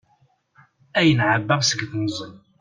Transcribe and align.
Ayen 0.99 1.21
ɛebbaɣ 1.31 1.61
seg 1.63 1.79
temẓi. 1.91 2.29